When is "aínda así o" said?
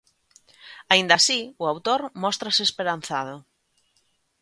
0.91-1.63